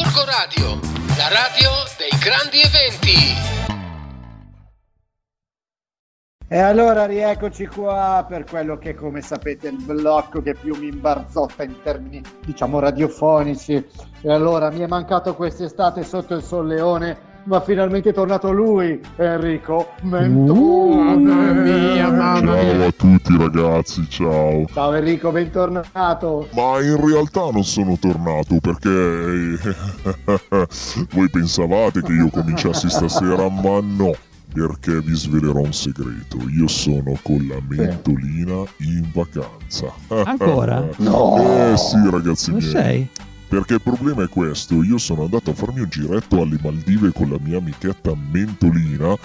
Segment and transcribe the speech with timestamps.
[0.00, 0.80] Gorgo Radio,
[1.18, 3.36] la radio dei grandi eventi.
[6.48, 10.88] E allora rieccoci qua per quello che come sapete è il blocco che più mi
[10.88, 13.86] imbarzotta in termini diciamo radiofonici.
[14.22, 19.90] E allora mi è mancato quest'estate sotto il solleone ma finalmente è tornato lui, Enrico
[20.02, 21.24] Mentone.
[21.24, 22.86] Mamma mia, mamma Ciao mia.
[22.86, 24.64] a tutti ragazzi, ciao.
[24.72, 26.48] Ciao Enrico, bentornato.
[26.52, 29.58] Ma in realtà non sono tornato perché
[31.12, 34.12] voi pensavate che io cominciassi stasera, ma no.
[34.52, 36.36] Perché vi svelerò un segreto.
[36.58, 39.92] Io sono con la mentolina in vacanza.
[40.24, 40.88] Ancora?
[40.98, 41.68] No.
[41.72, 42.72] Eh sì, ragazzi Dove miei.
[42.72, 43.08] sei?
[43.50, 47.30] Perché il problema è questo, io sono andato a farmi un giretto alle Maldive con
[47.30, 49.16] la mia amichetta Mentolina,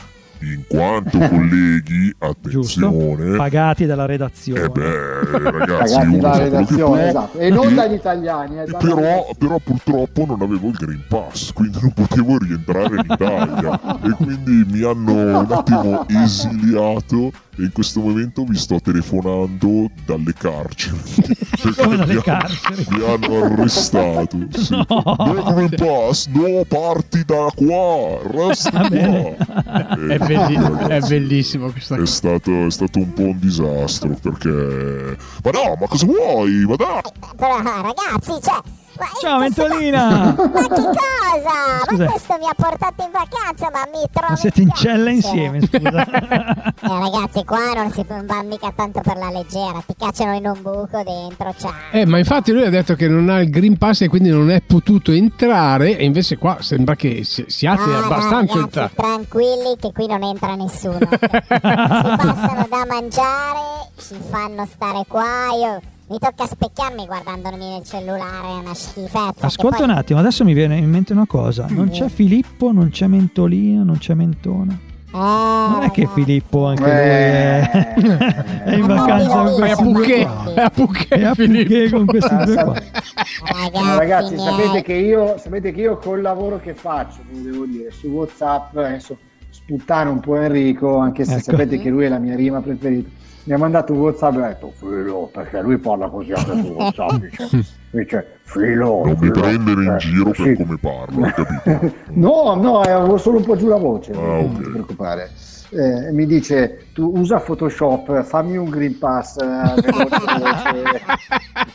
[0.41, 2.88] in quanto colleghi, Giusto?
[2.88, 4.63] attenzione, Pagati dalla redazione.
[4.63, 7.38] eh beh, ragazzi, uno dalla redazione, esatto.
[7.38, 11.77] E non e- dagli italiani, eh, però, però purtroppo non avevo il Green Pass, quindi
[11.79, 18.01] non potevo rientrare in Italia e quindi mi hanno un attimo esiliato e in questo
[18.01, 20.98] momento vi sto telefonando dalle carceri.
[21.61, 22.85] Perché Come dalle carceri?
[22.89, 24.37] Mi hanno arrestato.
[24.65, 24.73] Sì.
[24.73, 25.03] No.
[25.17, 29.35] No Pass, no parti da qua, resta bene.
[29.35, 29.63] qua.
[30.07, 32.11] È, belli- quindi, è bellissimo questa è cosa.
[32.11, 35.17] stato, è stato un po' un disastro perché...
[35.43, 36.65] Ma no, ma cosa vuoi?
[36.65, 37.01] Ma dai!
[37.35, 38.61] Però ragazzi, cioè...
[38.98, 40.35] Ma Ciao questo- Mentolina!
[40.35, 41.84] Ma che cosa?
[41.85, 42.04] Scusa.
[42.04, 45.60] Ma questo mi ha portato in vacanza, ma mi trovo Ma siete in cella insieme,
[45.62, 46.05] scusa.
[46.85, 50.62] Eh ragazzi, qua non si va mica tanto per la leggera, ti cacciano in un
[50.62, 51.73] buco dentro, ciao.
[51.91, 54.51] Eh, ma infatti lui ha detto che non ha il Green Pass e quindi non
[54.51, 58.96] è potuto entrare e invece qua sembra che si- siate No, no, abbastanza ragazzi, entrati.
[58.96, 60.99] tranquilli che qui non entra nessuno.
[61.10, 65.23] si passano da mangiare, ci fanno stare qua,
[65.59, 69.45] io mi tocca specchiarmi guardandomi nel cellulare, è una schifezza.
[69.47, 71.66] Ascolta poi- un attimo, adesso mi viene in mente una cosa.
[71.69, 74.78] Non c'è Filippo, non c'è Mentolina, non c'è Mentona.
[75.07, 76.07] Eh, Non è che.
[76.13, 77.94] Filippo anche lui Eh, è,
[78.65, 80.53] è in vacanza con È questi due qua.
[80.53, 81.33] è a Pucche, È a.
[81.33, 82.73] Pucche con questi due qua.
[82.73, 88.07] Ragazzi, ragazzi, sapete che, io, sapete che io col lavoro che faccio, devo dire, su
[88.07, 89.17] WhatsApp adesso
[89.49, 91.44] sputtano un po' Enrico, anche se Ecco.
[91.51, 93.09] sapete che lui è la mia rima preferita.
[93.45, 96.67] Mi ha mandato un WhatsApp e ha detto Filo, perché lui parla così anche su
[96.73, 97.11] WhatsApp.
[97.22, 99.03] Dice, dice Filo.
[99.06, 100.44] Non mi Filo", prendere in eh, giro sì.
[100.44, 101.94] per come parlo, capito?
[102.13, 104.56] No, no, avevo solo un po' giù la voce, Ah, non ok.
[104.63, 105.29] ti preoccupare.
[105.69, 111.03] Eh, mi dice, tu usa Photoshop, fammi un Green Pass eh, veloce, veloce.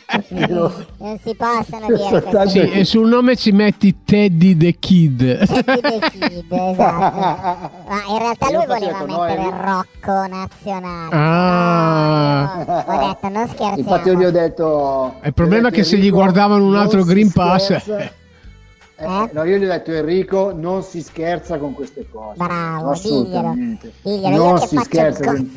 [1.01, 5.17] Non si possono dire queste Tanto- Sì, e sul nome ci metti Teddy the Kid.
[5.45, 7.19] Teddy the Kid, esatto.
[7.19, 11.15] Ma in realtà lui voleva mettere il Rocco nazionale.
[11.15, 12.63] Ah.
[12.65, 13.77] No, ho detto, non scherziamo.
[13.77, 15.15] Infatti io gli ho detto...
[15.23, 18.19] Il problema è che se gli guardavano un altro Green Pass- scherza-
[19.01, 22.35] Eh, no, io gli ho detto Enrico, non si scherza con queste cose.
[22.37, 23.91] Bravo, assolutamente.
[24.03, 25.23] Diglielo, non io che si scherza.
[25.25, 25.51] con-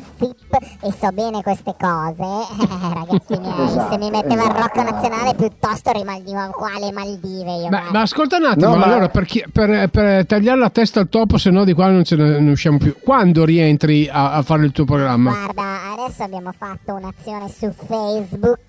[0.81, 4.61] e so bene queste cose, eh, ragazzi miei, Esatto, se mi metteva il esatto.
[4.61, 7.69] Rocco nazionale piuttosto rimandivo quale Maldive io.
[7.69, 11.01] Ma, ma ascolta un attimo, No, ma- allora per, chi- per- per tagliare la testa
[11.01, 12.95] al topo, se no di qua non ce ne, ne usciamo più.
[12.99, 15.31] Quando rientri a, a fare il tuo programma?
[15.31, 18.65] Guarda, adesso abbiamo fatto un'azione su Facebook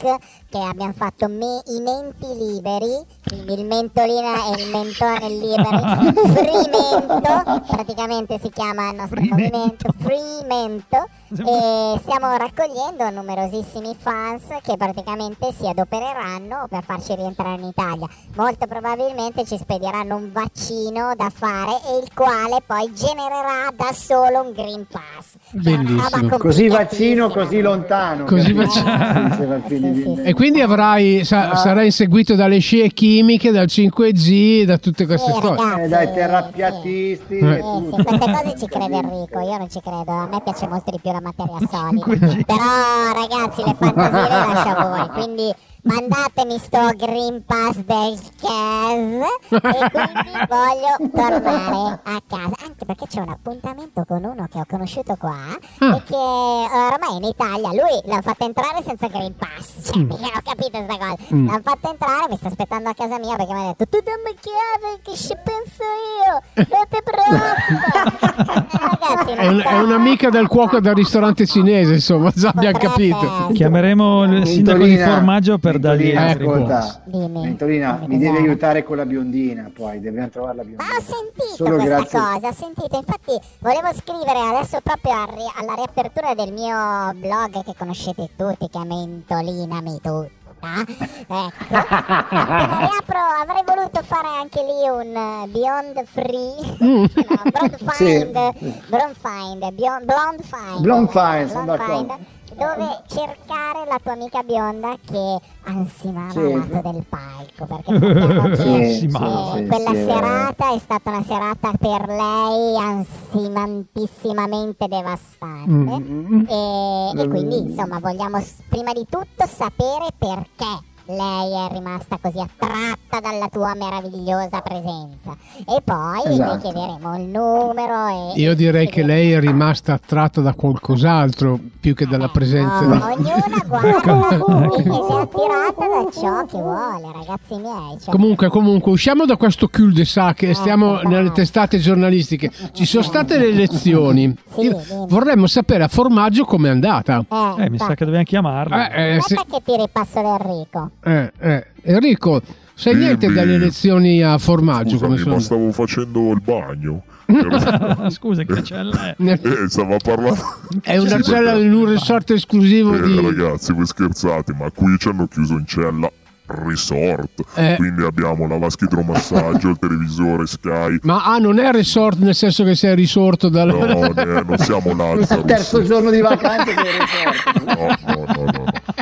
[0.49, 6.69] che abbiamo fatto me- i menti liberi, quindi il mentolina e il mentone liberi, free
[6.71, 14.77] mento, praticamente si chiama il nostro movimento, free mento, e stiamo raccogliendo numerosissimi fans che
[14.77, 18.07] praticamente si adopereranno per farci rientrare in Italia.
[18.37, 24.43] Molto probabilmente ci spediranno un vaccino da fare e il quale poi genererà da solo
[24.43, 25.35] un Green Pass.
[25.51, 26.39] Bellissimo.
[26.39, 28.25] Così vaccino, così lontano.
[28.25, 29.61] Così vaccino.
[29.67, 31.57] Figlio Sì, sì, E quindi avrai, sa- Ah.
[31.57, 35.55] sarai inseguito dalle scie chimiche, dal 5G, da tutte queste Sì, cose.
[35.63, 36.13] ragazzi, Eh, dai sì.
[36.15, 37.61] terrapiattisti Eh.
[37.91, 41.11] queste cose ci crede Enrico, io non ci credo, a me piace molto di più
[41.17, 42.07] la materia solida.
[42.07, 42.45] 5G.
[42.45, 45.55] Però ragazzi le fantasie le lascio a voi, quindi
[45.87, 53.21] mandatemi sto Green Pass del CAS e quindi voglio tornare a casa, anche perché c'è
[53.21, 55.35] un appuntamento con uno che ho conosciuto qua
[55.79, 55.97] Ah.
[55.97, 60.27] e che eh, ormai in Italia lui l'ha fatto entrare senza Green Pass, cioè mica
[60.27, 61.47] ho capito sta cosa, Mm.
[61.47, 64.35] l'hanno fatto entrare, mi sta aspettando a casa mia perché mi ha detto tu dammi
[64.41, 65.85] chiave che ci penso
[66.27, 68.65] io, non ti preoccupare.
[68.67, 73.51] Eh, ragazzi, È, un- è un'amica del cuoco del ristorante cinese, insomma, già abbiamo capito.
[73.53, 77.03] Chiameremo il sindaco di formaggio per Mentolina, altri ascolta.
[77.07, 80.97] Mentolina, mi devi aiutare con la biondina, poi dobbiamo trovare la Ma biondina.
[80.97, 82.19] ho sentito Solo questa grazie.
[82.19, 87.63] cosa, ho sentito, infatti volevo scrivere adesso proprio a ri- alla riapertura del mio blog
[87.65, 90.35] che conoscete tutti, che è Mentolinami tutta.
[90.59, 97.05] Ecco, appena riapro avrei voluto fare anche lì un eh, Beyond Free, Mm.
[97.15, 98.83] no, Blonde Find, Sì.
[98.89, 102.15] Blonde Find, Beyond, Blonde Find, Blonde Find, sono Blonde d'accordo.
[102.15, 102.27] Find,
[102.57, 106.39] dove cercare la tua amica bionda che ansimava Sì.
[106.39, 110.11] al lato del palco, perché Sì, sì, quella sì, vero.
[110.13, 115.99] serata è stata una serata per lei ansimantissimamente devastante.
[116.01, 116.45] Mm.
[116.49, 123.06] E, e quindi insomma vogliamo prima di tutto sapere perché lei è rimasta così attratta
[123.21, 125.37] dalla tua meravigliosa presenza
[125.67, 126.59] e poi le Esatto.
[126.71, 132.07] chiederemo il numero e Io direi che lei è rimasta attratta da qualcos'altro più che
[132.07, 133.23] dalla presenza No, di...
[133.23, 138.49] ognuna guarda e, e si è attirata da ciò che vuole ragazzi miei cioè, Comunque,
[138.49, 142.51] comunque, usciamo da questo cul-de-sac e stiamo Ecco, nelle testate giornalistiche.
[142.73, 144.35] Ci sono state le elezioni.
[144.51, 144.75] Sì,
[145.09, 147.25] vorremmo sapere a formaggio com'è andata.
[147.59, 148.77] eh, Eh, mi sa che dobbiamo chiamarlo.
[148.77, 151.67] Eh, eh, se- che ti ripasso l'Enrico eh, eh.
[151.83, 152.41] Enrico,
[152.79, 153.05] sai Dimmi.
[153.07, 154.99] niente delle elezioni a formaggio?
[154.99, 155.35] come Scusami, sono?
[155.35, 157.03] ma stavo facendo il bagno.
[158.11, 159.15] Scusa, che c'è lei?
[159.19, 160.39] Eh, stava parlando.
[160.83, 163.21] È una Sì, cella perché- in un resort esclusivo Eh, di...
[163.21, 166.09] ragazzi, voi scherzate, ma qui ci hanno chiuso in cella
[166.49, 167.43] resort.
[167.55, 167.75] Eh.
[167.77, 170.99] Quindi abbiamo la vasca idromassaggio, il televisore Sky.
[171.03, 173.69] Ma ah, non è resort nel senso che sei risorto dal...
[173.69, 175.45] No, ne- non siamo Il Lazarus.
[175.45, 177.65] terzo giorno di vacanze che resort.
[177.65, 178.15] No, no.
[178.15, 178.16] no.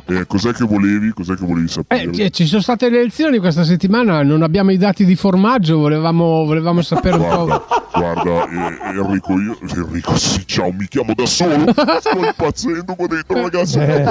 [0.07, 1.11] Eh, cos'è che volevi?
[1.11, 2.11] Cos'è che volevi sapere?
[2.11, 6.45] Eh, ci sono state le elezioni questa settimana, non abbiamo i dati di formaggio, volevamo,
[6.45, 7.83] volevamo sapere un Guarda, po'.
[7.99, 9.57] guarda, eh, Enrico, io.
[9.75, 11.73] Enrico, sì, ciao, mi chiamo da solo.
[12.01, 13.79] Sto impazzendo qua dentro, ragazzi.
[13.79, 14.05] Eh,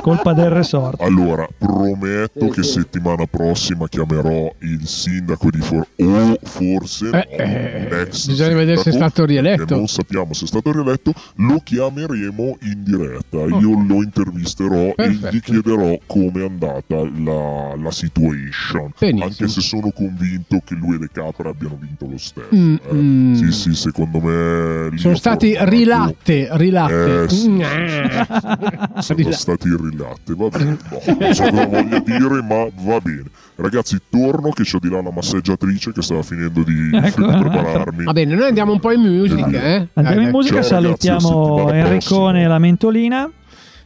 [0.00, 1.00] colpa del resort.
[1.00, 2.70] Allora, prometto Sì, che sì.
[2.80, 8.76] settimana prossima chiamerò il sindaco di For o forse Eh, no, eh, l'ex bisogna vedere
[8.76, 9.74] se è sindaco, stato rieletto.
[9.74, 13.38] non sappiamo se è stato rieletto, lo chiameremo in diretta.
[13.58, 18.92] Io lo intervisterò e Gli chiederò come è andata la, la situation.
[18.98, 19.24] Benissimo.
[19.24, 22.48] Anche se sono convinto che lui e le capre abbiano vinto lo stesso.
[22.54, 22.92] Mm, eh.
[22.94, 23.34] mm.
[23.34, 24.96] Sì, sì, secondo me.
[24.98, 27.22] Sono ho stati formato- rilatte, rilatte.
[27.24, 27.62] Eh, sì, Mm, sì.
[29.02, 30.76] Sono Rila- stati rilatte, va bene.
[30.90, 33.24] No, non so cosa voglia dire, ma va bene.
[33.54, 37.26] Ragazzi, torno che c'ho di là la massaggiatrice che stava finendo di Ecco.
[37.26, 38.04] prepararmi.
[38.04, 39.88] Va bene, noi andiamo un po' in musica, eh?
[39.94, 43.30] Andiamo in musica, Ciao, ragazzi, salutiamo settimana Enricone e la mentolina.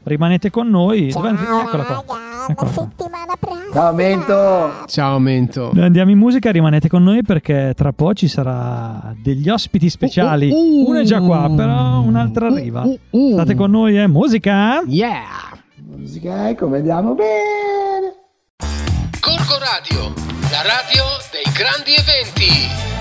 [0.07, 1.11] Rimanete con noi.
[1.11, 2.47] ciao Eccola qua.
[2.49, 2.89] Eccola qua.
[2.89, 4.73] settimana prossima Ciao Mento.
[4.87, 5.73] Ciao Mento.
[5.81, 10.49] Andiamo in musica, rimanete con noi perché tra poco ci sarà degli ospiti speciali.
[10.49, 12.83] Uh, uh, Uno è già qua, però un'altra arriva.
[12.83, 13.33] Uh, uh, uh.
[13.33, 14.07] State con noi, eh?
[14.07, 14.81] Musica?
[14.87, 15.25] Yeah!
[15.85, 18.15] Musica, ecco, vediamo bene.
[19.19, 20.15] Corco Radio,
[20.53, 22.96] la radio dei grandi eventi.